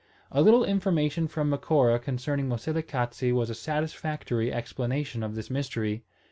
A 0.31 0.41
little 0.41 0.63
information 0.65 1.27
from 1.27 1.51
Macora 1.51 1.99
concerning 1.99 2.49
Moselekatse 2.49 3.31
was 3.33 3.51
a 3.51 3.53
satisfactory 3.53 4.51
explanation 4.51 5.21
of 5.21 5.35
this 5.35 5.51
mystery. 5.51 6.03